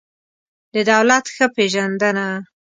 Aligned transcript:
د 0.73 0.75
دولت 0.91 1.25
ښه 1.35 1.45
پېژندنه 1.55 2.27